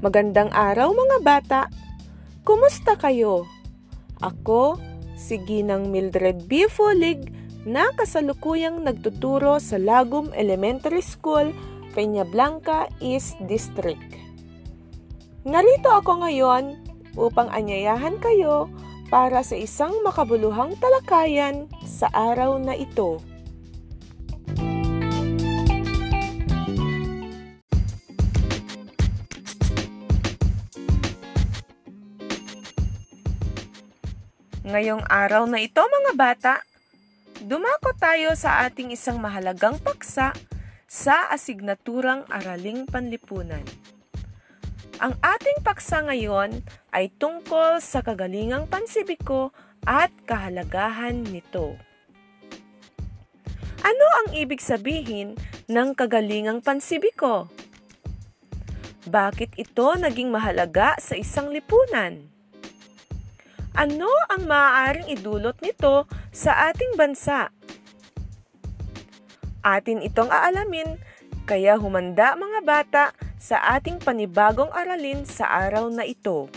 Magandang 0.00 0.48
araw 0.56 0.96
mga 0.96 1.18
bata! 1.20 1.62
Kumusta 2.40 2.96
kayo? 2.96 3.44
Ako, 4.24 4.80
si 5.12 5.36
Ginang 5.44 5.92
Mildred 5.92 6.48
B. 6.48 6.64
Fulig 6.72 7.28
na 7.68 7.92
kasalukuyang 7.92 8.80
nagtuturo 8.80 9.60
sa 9.60 9.76
Lagum 9.76 10.32
Elementary 10.32 11.04
School, 11.04 11.52
Peña 11.92 12.24
Blanca 12.24 12.88
East 13.04 13.36
District. 13.44 14.16
Narito 15.44 15.92
ako 15.92 16.24
ngayon 16.24 16.80
upang 17.20 17.52
anyayahan 17.52 18.16
kayo 18.24 18.72
para 19.12 19.44
sa 19.44 19.60
isang 19.60 19.92
makabuluhang 20.00 20.80
talakayan 20.80 21.68
sa 21.84 22.08
araw 22.16 22.56
na 22.56 22.72
ito. 22.72 23.20
Ngayong 34.70 35.02
araw 35.10 35.50
na 35.50 35.58
ito 35.58 35.82
mga 35.82 36.12
bata, 36.14 36.54
dumako 37.42 37.90
tayo 37.98 38.38
sa 38.38 38.62
ating 38.70 38.94
isang 38.94 39.18
mahalagang 39.18 39.82
paksa 39.82 40.30
sa 40.86 41.26
asignaturang 41.34 42.22
Araling 42.30 42.86
Panlipunan. 42.86 43.66
Ang 45.02 45.18
ating 45.26 45.66
paksa 45.66 46.06
ngayon 46.06 46.62
ay 46.94 47.10
tungkol 47.18 47.82
sa 47.82 47.98
kagalingang 47.98 48.70
pansibiko 48.70 49.50
at 49.82 50.14
kahalagahan 50.22 51.18
nito. 51.18 51.74
Ano 53.82 54.06
ang 54.22 54.38
ibig 54.38 54.62
sabihin 54.62 55.34
ng 55.66 55.98
kagalingang 55.98 56.62
pansibiko? 56.62 57.50
Bakit 59.10 59.58
ito 59.58 59.98
naging 59.98 60.30
mahalaga 60.30 60.94
sa 61.02 61.18
isang 61.18 61.50
lipunan? 61.50 62.29
Ano 63.70 64.10
ang 64.26 64.50
maaaring 64.50 65.06
idulot 65.06 65.54
nito 65.62 66.02
sa 66.34 66.70
ating 66.70 66.98
bansa? 66.98 67.54
Atin 69.62 70.02
itong 70.02 70.26
aalamin, 70.26 70.98
kaya 71.46 71.78
humanda 71.78 72.34
mga 72.34 72.60
bata 72.66 73.04
sa 73.38 73.62
ating 73.78 74.02
panibagong 74.02 74.74
aralin 74.74 75.22
sa 75.22 75.46
araw 75.46 75.86
na 75.86 76.02
ito. 76.02 76.50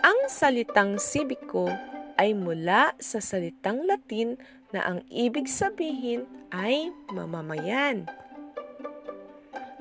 Ang 0.00 0.20
salitang 0.32 0.96
sibiko 0.96 1.68
ay 2.16 2.32
mula 2.32 2.96
sa 2.96 3.20
salitang 3.20 3.84
Latin 3.84 4.40
na 4.72 4.80
ang 4.88 4.98
ibig 5.12 5.46
sabihin 5.46 6.24
ay 6.48 6.90
mamamayan. 7.12 8.08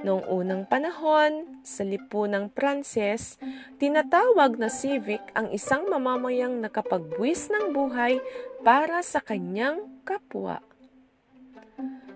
Noong 0.02 0.26
unang 0.34 0.64
panahon, 0.66 1.62
sa 1.62 1.86
lipunang 1.86 2.50
Pranses, 2.50 3.38
tinatawag 3.78 4.58
na 4.58 4.66
civic 4.66 5.22
ang 5.38 5.54
isang 5.54 5.86
mamamayang 5.86 6.58
nakapagbuwis 6.58 7.54
ng 7.54 7.70
buhay 7.70 8.18
para 8.66 9.06
sa 9.06 9.22
kanyang 9.22 9.86
kapwa. 10.02 10.58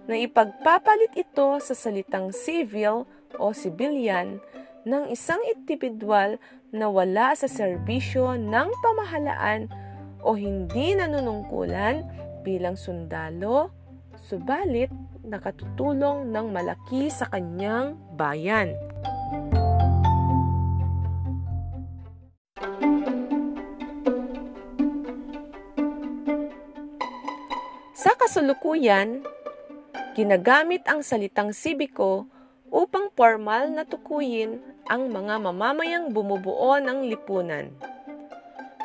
Naipagpapalit 0.09 1.13
ito 1.13 1.61
sa 1.61 1.73
salitang 1.77 2.33
civil 2.33 3.05
o 3.37 3.53
civilian 3.53 4.41
ng 4.85 5.13
isang 5.13 5.41
individual 5.53 6.41
na 6.73 6.89
wala 6.89 7.37
sa 7.37 7.45
serbisyo 7.45 8.33
ng 8.33 8.69
pamahalaan 8.81 9.69
o 10.25 10.33
hindi 10.33 10.97
nanunungkulan 10.97 12.01
bilang 12.45 12.77
sundalo, 12.77 13.73
subalit 14.29 14.93
nakatutulong 15.25 16.29
ng 16.29 16.53
malaki 16.53 17.09
sa 17.09 17.25
kanyang 17.25 17.97
bayan. 18.13 18.77
Sa 27.97 28.13
kasulukuyan, 28.13 29.25
ginagamit 30.13 30.85
ang 30.85 31.01
salitang 31.01 31.49
sibiko 31.49 32.29
upang 32.69 33.09
formal 33.17 33.73
na 33.73 33.81
tukuyin 33.81 34.61
ang 34.85 35.09
mga 35.09 35.41
mamamayang 35.41 36.13
bumubuo 36.13 36.77
ng 36.77 37.09
lipunan. 37.09 37.73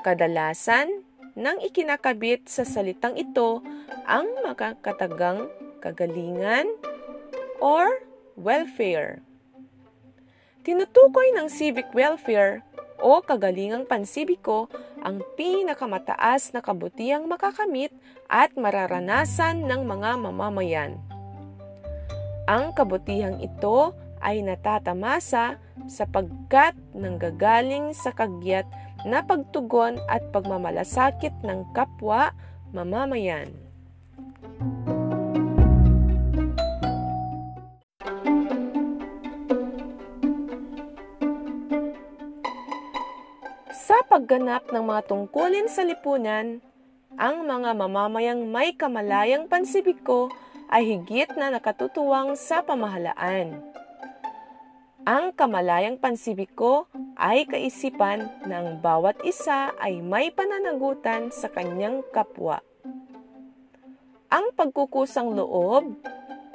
Kadalasan, 0.01 1.00
nang 1.41 1.57
ikinakabit 1.65 2.45
sa 2.53 2.69
salitang 2.69 3.17
ito 3.17 3.65
ang 4.05 4.29
makakatagang 4.45 5.49
kagalingan 5.81 6.69
or 7.65 7.89
welfare. 8.37 9.25
Tinutukoy 10.61 11.33
ng 11.33 11.49
civic 11.49 11.89
welfare 11.97 12.61
o 13.01 13.25
kagalingang 13.25 13.89
pansibiko 13.89 14.69
ang 15.01 15.25
pinakamataas 15.41 16.53
na 16.53 16.61
kabutihang 16.61 17.25
makakamit 17.25 17.89
at 18.29 18.53
mararanasan 18.53 19.65
ng 19.65 19.89
mga 19.89 20.21
mamamayan. 20.21 21.01
Ang 22.45 22.77
kabutihang 22.77 23.41
ito 23.41 23.97
ay 24.21 24.45
natatamasa 24.45 25.57
sapagkat 25.89 26.77
nanggagaling 26.93 27.97
sa 27.97 28.13
kagyat 28.13 28.69
na 29.05 29.25
pagtugon 29.25 29.97
at 30.09 30.21
pagmamalasakit 30.33 31.33
ng 31.45 31.65
kapwa 31.73 32.33
mamamayan. 32.75 33.51
Sa 43.71 43.99
pagganap 44.07 44.71
ng 44.71 44.85
mga 44.87 45.03
tungkulin 45.11 45.67
sa 45.67 45.83
lipunan, 45.83 46.63
ang 47.19 47.43
mga 47.43 47.75
mamamayang 47.75 48.47
may 48.47 48.73
kamalayang 48.73 49.51
pansibiko 49.51 50.31
ay 50.71 50.87
higit 50.87 51.35
na 51.35 51.51
nakatutuwang 51.51 52.39
sa 52.39 52.63
pamahalaan. 52.63 53.59
Ang 55.11 55.35
kamalayang 55.35 55.99
pansibiko 55.99 56.87
ay 57.19 57.43
kaisipan 57.43 58.31
na 58.47 58.63
ang 58.63 58.79
bawat 58.79 59.19
isa 59.27 59.75
ay 59.83 59.99
may 59.99 60.31
pananagutan 60.31 61.35
sa 61.35 61.51
kanyang 61.51 62.07
kapwa. 62.15 62.63
Ang 64.31 64.55
pagkukusang 64.55 65.35
loob, 65.35 65.99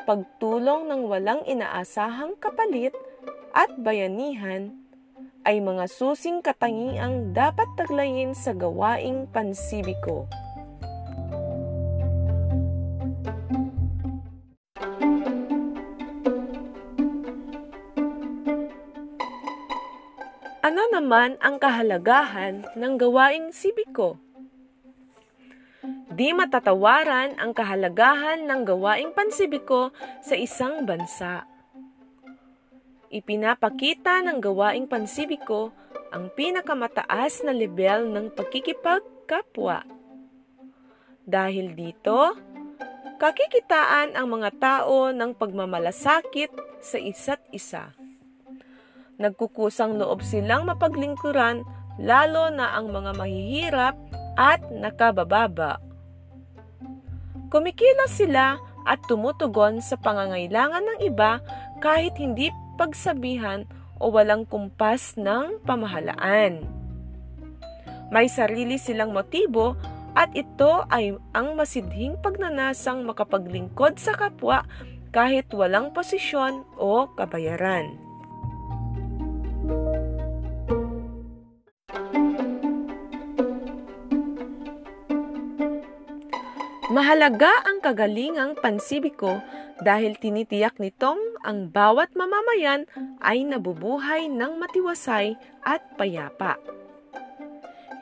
pagtulong 0.07 0.87
ng 0.87 1.03
walang 1.03 1.43
inaasahang 1.43 2.39
kapalit 2.39 2.95
at 3.51 3.75
bayanihan 3.75 4.71
ay 5.43 5.59
mga 5.59 5.91
susing 5.91 6.39
katangiang 6.39 7.35
dapat 7.35 7.67
taglayin 7.75 8.31
sa 8.31 8.55
gawaing 8.55 9.27
pansibiko. 9.35 10.31
Naman 20.95 21.35
ang 21.43 21.59
kahalagahan 21.59 22.63
ng 22.71 22.93
gawaing 22.95 23.51
sibiko? 23.51 24.15
Di 26.15 26.31
matatawaran 26.31 27.35
ang 27.35 27.51
kahalagahan 27.51 28.47
ng 28.47 28.61
gawaing 28.63 29.11
pansibiko 29.11 29.91
sa 30.23 30.39
isang 30.39 30.87
bansa. 30.87 31.43
Ipinapakita 33.11 34.23
ng 34.23 34.39
gawaing 34.39 34.87
pansibiko 34.87 35.75
ang 36.15 36.31
pinakamataas 36.31 37.43
na 37.43 37.51
level 37.51 38.07
ng 38.15 38.31
pagkikipagkapwa. 38.31 39.83
Dahil 41.27 41.75
dito, 41.75 42.39
kakikitaan 43.19 44.15
ang 44.15 44.31
mga 44.31 44.49
tao 44.55 45.11
ng 45.11 45.35
pagmamalasakit 45.35 46.79
sa 46.79 46.95
isa't 46.95 47.43
isa. 47.51 48.04
Nagkukusang 49.15 49.95
loob 49.95 50.19
silang 50.19 50.67
mapaglingkuran 50.67 51.63
lalo 51.99 52.51
na 52.51 52.75
ang 52.75 52.91
mga 52.91 53.11
mahihirap 53.15 53.95
at 54.35 54.59
nakabababa. 54.71 55.79
Kumikilos 57.47 58.19
sila 58.19 58.59
at 58.83 58.99
tumutugon 59.07 59.79
sa 59.79 59.95
pangangailangan 59.95 60.83
ng 60.83 60.99
iba 61.07 61.39
kahit 61.79 62.19
hindi 62.19 62.51
pagsabihan 62.75 63.63
o 63.97 64.11
walang 64.11 64.43
kumpas 64.43 65.15
ng 65.15 65.63
pamahalaan. 65.63 66.67
May 68.11 68.27
sarili 68.27 68.75
silang 68.75 69.15
motibo 69.15 69.79
at 70.15 70.35
ito 70.35 70.83
ay 70.91 71.15
ang 71.31 71.55
masidhing 71.55 72.19
pagnanasang 72.19 73.07
makapaglingkod 73.07 73.95
sa 73.97 74.15
kapwa 74.15 74.67
kahit 75.15 75.47
walang 75.55 75.95
posisyon 75.95 76.67
o 76.75 77.07
kabayaran. 77.15 78.04
Mahalaga 86.93 87.49
ang 87.65 87.81
kagalingang 87.81 88.61
pansibiko 88.61 89.41
dahil 89.81 90.21
tinitiyak 90.21 90.77
nitong 90.77 91.17
ang 91.41 91.73
bawat 91.73 92.13
mamamayan 92.13 92.85
ay 93.25 93.41
nabubuhay 93.41 94.29
ng 94.29 94.61
matiwasay 94.61 95.33
at 95.65 95.81
payapa. 95.97 96.61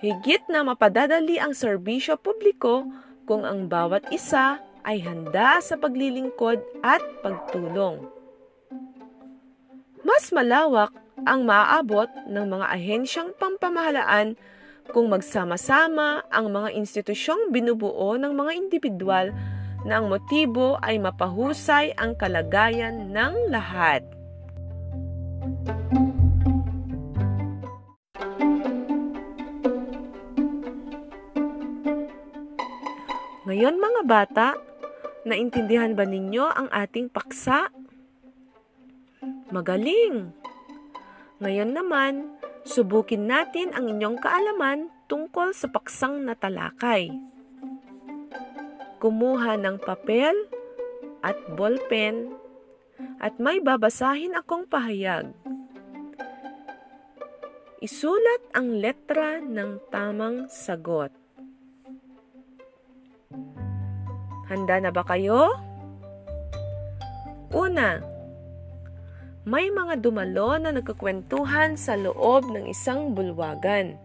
Higit 0.03 0.43
na 0.51 0.67
mapadadali 0.67 1.39
ang 1.39 1.55
serbisyo 1.55 2.19
publiko 2.19 2.83
kung 3.23 3.47
ang 3.47 3.71
bawat 3.71 4.03
isa 4.11 4.59
ay 4.83 4.99
handa 4.99 5.63
sa 5.63 5.79
paglilingkod 5.79 6.59
at 6.83 6.99
pagtulong. 7.23 8.03
Mas 10.03 10.27
malawak 10.35 10.91
ang 11.23 11.47
maaabot 11.47 12.11
ng 12.27 12.45
mga 12.51 12.67
ahensyang 12.67 13.31
pampamahalaan 13.39 14.35
kung 14.91 15.07
magsama-sama 15.07 16.27
ang 16.27 16.51
mga 16.51 16.75
institusyong 16.75 17.53
binubuo 17.53 18.19
ng 18.19 18.33
mga 18.35 18.51
individual 18.57 19.31
na 19.87 19.99
ang 19.99 20.11
motibo 20.11 20.75
ay 20.83 20.99
mapahusay 20.99 21.95
ang 21.95 22.15
kalagayan 22.19 23.11
ng 23.11 23.51
lahat. 23.51 24.03
Ngayon 33.43 33.75
mga 33.75 34.01
bata, 34.07 34.47
naintindihan 35.27 35.93
ba 35.93 36.07
ninyo 36.07 36.47
ang 36.47 36.71
ating 36.71 37.11
paksa? 37.11 37.67
Magaling! 39.51 40.31
Ngayon 41.43 41.75
naman, 41.75 42.39
subukin 42.63 43.27
natin 43.27 43.71
ang 43.75 43.91
inyong 43.91 44.19
kaalaman 44.19 44.91
tungkol 45.11 45.51
sa 45.51 45.67
paksang 45.69 46.23
natalakay. 46.23 47.11
Kumuha 49.03 49.59
ng 49.59 49.77
papel 49.83 50.35
at 51.23 51.35
ballpen 51.55 52.31
at 53.19 53.35
may 53.39 53.59
babasahin 53.59 54.35
akong 54.35 54.67
pahayag. 54.67 55.31
Isulat 57.83 58.41
ang 58.55 58.79
letra 58.79 59.43
ng 59.43 59.91
tamang 59.91 60.47
sagot. 60.47 61.11
Handa 64.47 64.79
na 64.79 64.91
ba 64.91 65.03
kayo? 65.03 65.51
Una, 67.51 68.12
may 69.43 69.67
mga 69.67 69.99
dumalo 69.99 70.55
na 70.55 70.71
nagkakwentuhan 70.71 71.75
sa 71.75 71.99
loob 71.99 72.47
ng 72.47 72.63
isang 72.71 73.11
bulwagan. 73.11 73.99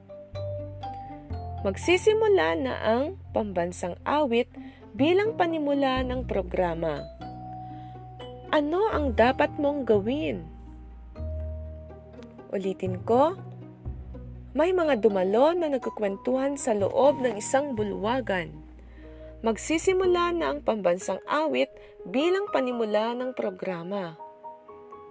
Magsisimula 1.62 2.58
na 2.58 2.74
ang 2.82 3.22
pambansang 3.30 3.94
awit 4.02 4.50
bilang 4.98 5.38
panimula 5.38 6.02
ng 6.02 6.26
programa. 6.26 7.06
Ano 8.50 8.90
ang 8.90 9.14
dapat 9.14 9.54
mong 9.62 9.86
gawin? 9.86 10.42
Ulitin 12.50 12.98
ko, 13.06 13.38
may 14.58 14.74
mga 14.74 14.98
dumalo 14.98 15.54
na 15.54 15.70
nagkukwentuhan 15.70 16.58
sa 16.58 16.74
loob 16.74 17.22
ng 17.22 17.38
isang 17.38 17.78
bulwagan. 17.78 18.50
Magsisimula 19.46 20.34
na 20.34 20.50
ang 20.50 20.66
pambansang 20.66 21.22
awit 21.30 21.70
bilang 22.02 22.50
panimula 22.50 23.14
ng 23.14 23.38
programa. 23.38 24.18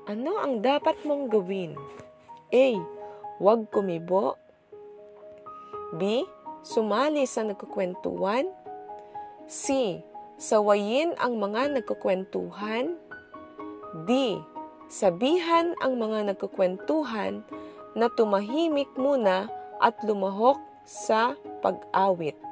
Ano 0.07 0.39
ang 0.39 0.63
dapat 0.63 1.03
mong 1.03 1.27
gawin? 1.27 1.75
A. 2.55 2.79
Huwag 3.43 3.67
kumibo. 3.67 4.39
B. 5.99 6.23
Sumali 6.63 7.27
sa 7.27 7.43
nagkukwentuhan. 7.43 8.47
C. 9.51 9.99
Sawayin 10.39 11.11
ang 11.19 11.35
mga 11.35 11.75
nagkukwentuhan. 11.75 12.95
D. 14.07 14.39
Sabihan 14.87 15.75
ang 15.83 15.99
mga 15.99 16.31
nagkukwentuhan 16.31 17.43
na 17.91 18.07
tumahimik 18.07 18.87
muna 18.95 19.51
at 19.83 19.99
lumahok 20.07 20.55
sa 20.87 21.35
pag-awit. 21.59 22.46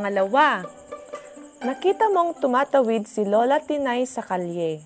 Pangalawa, 0.00 0.64
nakita 1.60 2.08
mong 2.08 2.40
tumatawid 2.40 3.04
si 3.04 3.20
Lola 3.20 3.60
Tinay 3.60 4.08
sa 4.08 4.24
kalye. 4.24 4.80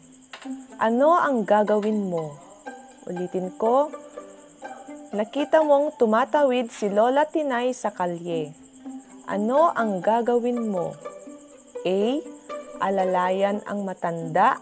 Ano 0.82 1.14
ang 1.14 1.46
gagawin 1.46 2.10
mo? 2.10 2.34
Ulitin 3.06 3.54
ko, 3.54 3.94
nakita 5.14 5.62
mong 5.62 6.02
tumatawid 6.02 6.74
si 6.74 6.90
Lola 6.90 7.30
Tinay 7.30 7.70
sa 7.70 7.94
kalye. 7.94 8.58
Ano 9.30 9.70
ang 9.70 10.02
gagawin 10.02 10.66
mo? 10.66 10.98
A. 11.86 12.18
Alalayan 12.82 13.62
ang 13.70 13.86
matanda. 13.86 14.58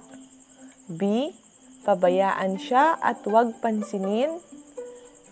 B. 0.84 1.32
Pabayaan 1.80 2.60
siya 2.60 3.00
at 3.00 3.24
huwag 3.24 3.56
pansinin. 3.64 4.36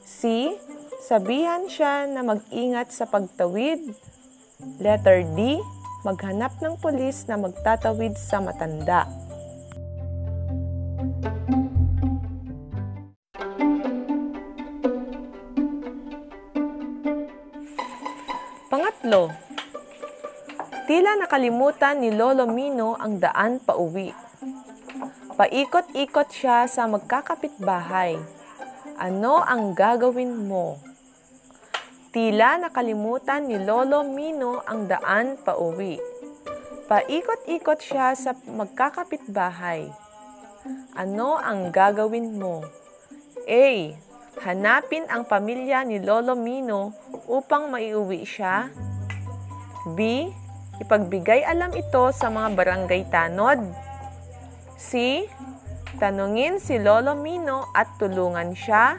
C. 0.01 0.57
Sabihan 1.05 1.69
siya 1.69 2.09
na 2.09 2.25
mag-ingat 2.25 2.89
sa 2.89 3.05
pagtawid. 3.05 4.09
Letter 4.81 5.23
D, 5.37 5.61
maghanap 6.03 6.57
ng 6.65 6.81
pulis 6.81 7.29
na 7.29 7.37
magtatawid 7.37 8.17
sa 8.17 8.41
matanda. 8.41 9.05
Pangatlo, 18.71 19.35
tila 20.89 21.19
nakalimutan 21.19 22.01
ni 22.01 22.15
Lolo 22.15 22.47
Mino 22.49 22.97
ang 22.97 23.21
daan 23.21 23.59
pa 23.61 23.75
uwi. 23.77 24.15
Paikot-ikot 25.35 26.29
siya 26.29 26.69
sa 26.69 26.85
magkakapitbahay. 26.85 28.17
Ano 29.01 29.41
ang 29.41 29.73
gagawin 29.73 30.45
mo? 30.45 30.90
Tila 32.11 32.59
nakalimutan 32.59 33.47
ni 33.47 33.55
Lolo 33.63 34.03
Mino 34.03 34.67
ang 34.67 34.91
daan 34.91 35.39
pa 35.47 35.55
uwi. 35.55 35.95
Paikot-ikot 36.91 37.79
siya 37.79 38.19
sa 38.19 38.35
magkakapitbahay. 38.51 39.87
Ano 40.99 41.39
ang 41.39 41.71
gagawin 41.71 42.35
mo? 42.35 42.67
A. 43.47 43.95
Hanapin 44.43 45.07
ang 45.07 45.23
pamilya 45.23 45.87
ni 45.87 46.03
Lolo 46.03 46.35
Mino 46.35 46.91
upang 47.31 47.71
maiuwi 47.71 48.27
siya. 48.27 48.75
B. 49.95 50.27
Ipagbigay 50.83 51.47
alam 51.47 51.71
ito 51.79 52.11
sa 52.11 52.27
mga 52.27 52.59
barangay 52.59 53.07
tanod. 53.07 53.63
C. 54.75 55.23
Tanungin 56.03 56.59
si 56.59 56.75
Lolo 56.83 57.15
Mino 57.15 57.71
at 57.71 57.87
tulungan 58.03 58.51
siya. 58.59 58.99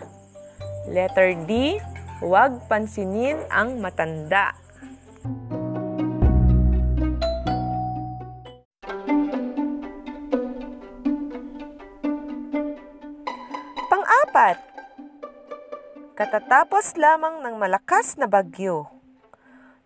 Letter 0.87 1.35
D 1.43 1.75
Huwag 2.21 2.69
pansinin 2.69 3.49
ang 3.49 3.81
matanda. 3.81 4.53
Pang-apat, 13.89 14.61
katatapos 16.13 16.93
lamang 16.93 17.41
ng 17.41 17.57
malakas 17.57 18.21
na 18.21 18.29
bagyo. 18.29 18.85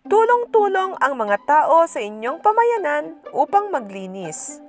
Tulong-tulong 0.04 0.92
ang 1.00 1.16
mga 1.16 1.40
tao 1.48 1.88
sa 1.88 2.04
inyong 2.04 2.44
pamayanan 2.44 3.16
upang 3.32 3.72
maglinis. 3.72 4.60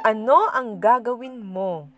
Ano 0.00 0.48
ang 0.48 0.80
gagawin 0.80 1.44
mo? 1.44 1.92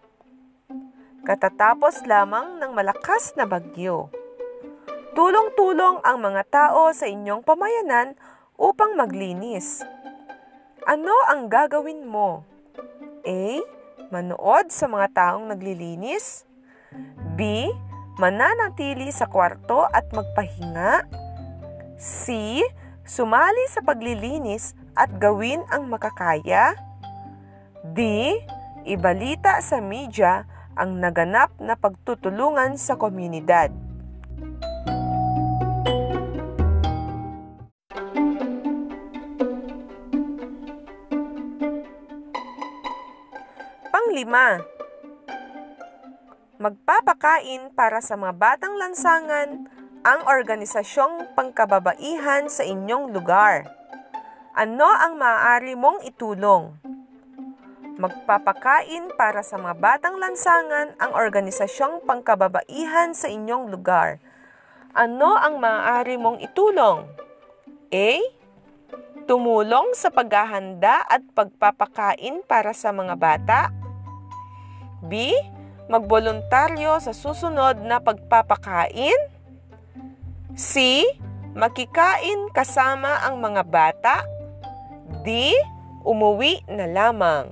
Katatapos 1.23 2.02
lamang 2.02 2.59
ng 2.59 2.75
malakas 2.75 3.30
na 3.38 3.47
bagyo. 3.47 4.23
Tulong-tulong 5.14 6.02
ang 6.02 6.18
mga 6.18 6.42
tao 6.50 6.90
sa 6.90 7.06
inyong 7.06 7.47
pamayanan 7.47 8.18
upang 8.59 8.99
maglinis. 8.99 9.87
Ano 10.90 11.14
ang 11.30 11.47
gagawin 11.47 12.02
mo? 12.02 12.42
A. 13.23 13.62
Manood 14.11 14.75
sa 14.75 14.90
mga 14.90 15.14
taong 15.14 15.54
naglilinis. 15.54 16.42
B. 17.38 17.71
Mananatili 18.18 19.14
sa 19.14 19.30
kwarto 19.30 19.87
at 19.87 20.11
magpahinga. 20.11 21.06
C. 21.94 22.59
Sumali 23.06 23.71
sa 23.71 23.87
paglilinis 23.87 24.75
at 24.99 25.14
gawin 25.23 25.62
ang 25.71 25.87
makakaya. 25.87 26.75
D. 27.87 28.35
Ibalita 28.83 29.62
sa 29.62 29.78
media 29.78 30.42
ang 30.75 30.99
naganap 30.99 31.54
na 31.62 31.78
pagtutulungan 31.78 32.75
sa 32.75 32.99
komunidad. 32.99 33.83
Panglima, 44.34 44.66
Magpapakain 46.58 47.70
para 47.70 48.02
sa 48.02 48.18
mga 48.18 48.34
batang 48.34 48.74
lansangan 48.74 49.70
ang 50.02 50.20
organisasyong 50.26 51.38
pangkababaihan 51.38 52.50
sa 52.50 52.66
inyong 52.66 53.14
lugar. 53.14 53.70
Ano 54.58 54.90
ang 54.90 55.22
maaari 55.22 55.78
mong 55.78 56.02
itulong? 56.02 56.74
Magpapakain 57.94 59.14
para 59.14 59.46
sa 59.46 59.54
mga 59.54 59.78
batang 59.78 60.18
lansangan 60.18 60.98
ang 60.98 61.14
organisasyong 61.14 62.02
pangkababaihan 62.02 63.14
sa 63.14 63.30
inyong 63.30 63.70
lugar. 63.70 64.18
Ano 64.98 65.38
ang 65.38 65.62
maaari 65.62 66.18
mong 66.18 66.42
itulong? 66.42 67.06
A. 67.94 68.10
Tumulong 69.30 69.94
sa 69.94 70.10
paghahanda 70.10 71.06
at 71.06 71.22
pagpapakain 71.38 72.42
para 72.50 72.74
sa 72.74 72.90
mga 72.90 73.14
bata. 73.14 73.83
B 75.04 75.32
magboluntaryo 75.88 76.96
sa 77.00 77.12
susunod 77.12 77.80
na 77.84 78.00
pagpapakain. 78.00 79.20
C. 80.56 81.04
Makikain 81.54 82.50
kasama 82.50 83.23
ang 83.23 83.38
mga 83.38 83.62
bata. 83.66 84.16
D. 85.23 85.52
Umuwi 86.04 86.64
na 86.68 86.84
lamang. 86.88 87.49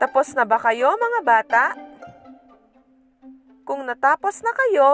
Tapos 0.00 0.34
na 0.34 0.44
ba 0.44 0.58
kayo 0.58 0.92
mga 0.98 1.20
bata? 1.24 1.64
Kung 3.62 3.86
natapos 3.86 4.42
na 4.42 4.50
kayo, 4.50 4.90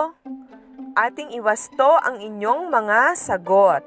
ating 0.92 1.32
iwasto 1.32 1.96
ang 2.04 2.20
inyong 2.20 2.68
mga 2.68 3.16
sagot. 3.16 3.80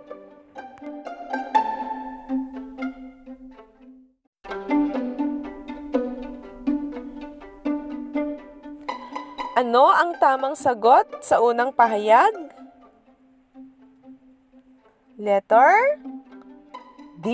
Ano 9.53 9.93
ang 9.93 10.17
tamang 10.17 10.57
sagot 10.57 11.05
sa 11.21 11.37
unang 11.37 11.69
pahayag? 11.69 12.33
Letter 15.21 16.01
D. 17.21 17.29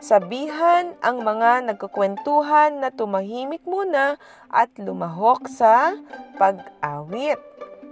Sabihan 0.00 0.96
ang 1.04 1.20
mga 1.20 1.68
nagkukwentuhan 1.68 2.80
na 2.80 2.88
tumahimik 2.88 3.60
muna 3.68 4.16
at 4.48 4.72
lumahok 4.80 5.44
sa 5.44 5.92
pag-awit. 6.40 7.36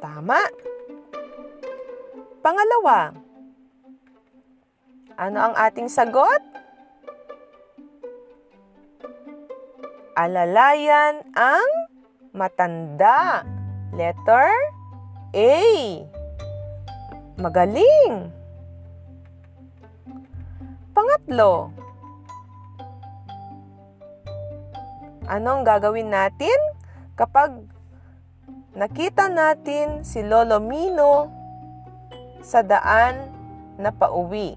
Tama. 0.01 0.41
Pangalawa, 2.41 3.13
ano 5.21 5.39
ang 5.51 5.55
ating 5.59 5.93
sagot? 5.93 6.41
Alalayan 10.17 11.21
ang 11.37 11.69
matanda. 12.33 13.45
Letter 13.93 14.49
A. 15.37 15.55
Magaling. 17.37 18.33
Pangatlo, 20.97 21.71
anong 25.29 25.63
gagawin 25.69 26.09
natin 26.09 26.57
kapag 27.15 27.53
nakita 28.73 29.29
natin 29.29 30.03
si 30.03 30.25
Lolo 30.25 30.59
Mino 30.59 31.29
sa 32.41 32.65
daan 32.65 33.29
na 33.77 33.93
pauwi. 33.93 34.57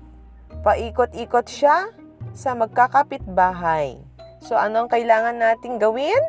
Paikot-ikot 0.62 1.48
siya 1.52 1.92
sa 2.32 2.56
magkakapit 2.56 3.26
bahay. 3.28 4.00
So, 4.42 4.58
anong 4.58 4.90
kailangan 4.90 5.38
nating 5.38 5.78
gawin? 5.78 6.22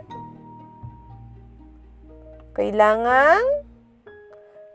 Kailangan 2.53 3.41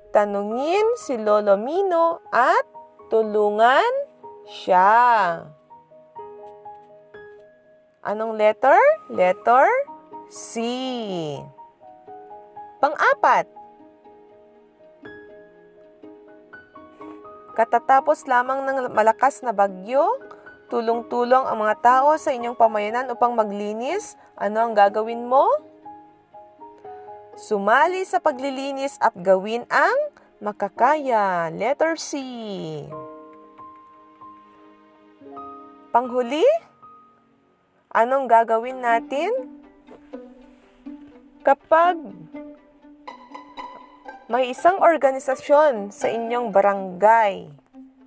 tanungin 0.10 0.86
si 0.98 1.18
Lolo 1.22 1.58
Mino 1.62 2.26
at 2.34 2.66
tulungan 3.14 3.94
siya. 4.50 5.57
Anong 8.08 8.40
letter? 8.40 8.80
Letter 9.12 9.68
C. 10.32 10.64
Pang-apat, 12.80 13.52
katatapos 17.52 18.24
lamang 18.24 18.64
ng 18.64 18.78
malakas 18.96 19.44
na 19.44 19.52
bagyo, 19.52 20.08
tulong-tulong 20.72 21.52
ang 21.52 21.60
mga 21.60 21.76
tao 21.84 22.16
sa 22.16 22.32
inyong 22.32 22.56
pamayanan 22.56 23.12
upang 23.12 23.36
maglinis, 23.36 24.16
ano 24.40 24.64
ang 24.64 24.72
gagawin 24.72 25.28
mo? 25.28 25.44
Sumali 27.36 28.08
sa 28.08 28.24
paglilinis 28.24 28.96
at 29.04 29.20
gawin 29.20 29.68
ang 29.68 30.00
makakaya. 30.40 31.52
Letter 31.52 32.00
C. 32.00 32.24
Panghuli, 35.92 36.46
anong 37.98 38.30
gagawin 38.30 38.78
natin? 38.78 39.34
Kapag 41.42 41.98
may 44.28 44.52
isang 44.52 44.78
organisasyon 44.84 45.90
sa 45.90 46.12
inyong 46.12 46.52
barangay 46.52 47.48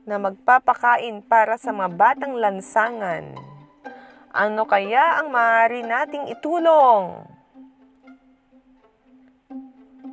na 0.04 0.20
magpapakain 0.20 1.25
para 1.25 1.56
sa 1.56 1.73
mga 1.73 1.97
batang 1.97 2.37
lansangan. 2.37 3.32
Ano 4.30 4.68
kaya 4.68 5.16
ang 5.16 5.32
maaari 5.32 5.80
nating 5.80 6.28
itulong? 6.28 7.25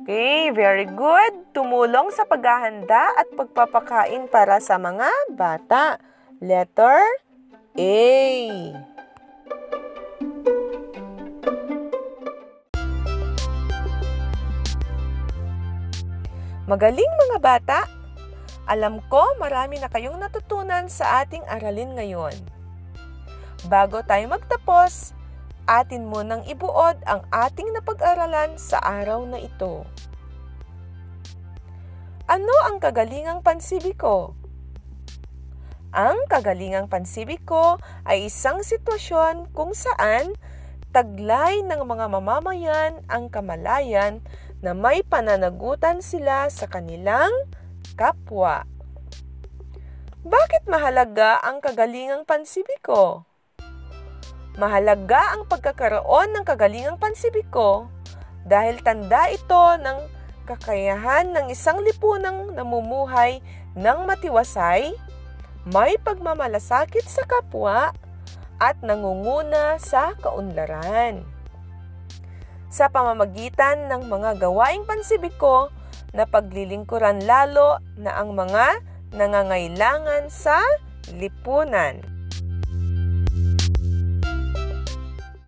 Okay, 0.00 0.48
very 0.56 0.88
good. 0.88 1.52
Tumulong 1.52 2.08
sa 2.16 2.24
paghahanda 2.24 3.12
at 3.12 3.28
pagpapakain 3.36 4.32
para 4.32 4.56
sa 4.64 4.80
mga 4.80 5.12
bata. 5.36 6.00
Letter 6.40 7.04
A. 7.76 8.87
Magaling 16.68 17.08
mga 17.08 17.38
bata! 17.40 17.80
Alam 18.68 19.00
ko 19.08 19.24
marami 19.40 19.80
na 19.80 19.88
kayong 19.88 20.20
natutunan 20.20 20.84
sa 20.92 21.24
ating 21.24 21.40
aralin 21.48 21.96
ngayon. 21.96 22.36
Bago 23.72 24.04
tayo 24.04 24.28
magtapos, 24.28 25.16
atin 25.64 26.04
munang 26.04 26.44
ibuod 26.44 27.00
ang 27.08 27.24
ating 27.32 27.72
napag-aralan 27.72 28.60
sa 28.60 28.84
araw 28.84 29.24
na 29.24 29.40
ito. 29.40 29.88
Ano 32.28 32.52
ang 32.68 32.76
kagalingang 32.84 33.40
pansibiko? 33.40 34.36
Ang 35.96 36.20
kagalingang 36.28 36.92
pansibiko 36.92 37.80
ay 38.04 38.28
isang 38.28 38.60
sitwasyon 38.60 39.56
kung 39.56 39.72
saan 39.72 40.36
taglay 40.92 41.64
ng 41.64 41.80
mga 41.80 42.12
mamamayan 42.12 43.00
ang 43.08 43.32
kamalayan 43.32 44.20
na 44.58 44.74
may 44.74 45.06
pananagutan 45.06 46.02
sila 46.02 46.50
sa 46.50 46.66
kanilang 46.66 47.30
kapwa. 47.94 48.66
Bakit 50.26 50.66
mahalaga 50.66 51.38
ang 51.40 51.62
kagalingang 51.62 52.26
pansibiko? 52.26 53.22
Mahalaga 54.58 55.38
ang 55.38 55.46
pagkakaroon 55.46 56.34
ng 56.34 56.44
kagalingang 56.44 56.98
pansibiko 56.98 57.86
dahil 58.42 58.82
tanda 58.82 59.30
ito 59.30 59.64
ng 59.78 59.98
kakayahan 60.50 61.30
ng 61.30 61.46
isang 61.54 61.78
lipunang 61.84 62.56
namumuhay 62.56 63.38
ng 63.78 63.98
matiwasay, 64.08 64.90
may 65.68 65.94
pagmamalasakit 66.00 67.04
sa 67.04 67.22
kapwa, 67.28 67.92
at 68.58 68.74
nangunguna 68.82 69.78
sa 69.78 70.18
kaunlaran 70.18 71.37
sa 72.68 72.92
pamamagitan 72.92 73.88
ng 73.88 74.08
mga 74.08 74.40
gawaing 74.40 74.84
pansibiko 74.84 75.72
na 76.12 76.24
paglilingkuran 76.24 77.24
lalo 77.24 77.80
na 77.96 78.16
ang 78.16 78.32
mga 78.36 78.80
nangangailangan 79.12 80.28
sa 80.28 80.60
lipunan. 81.16 82.17